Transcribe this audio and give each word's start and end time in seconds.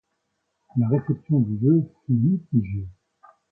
La 0.77 0.87
réception 0.87 1.41
du 1.41 1.59
jeu 1.63 1.87
fut 2.07 2.13
mitigée. 2.13 2.87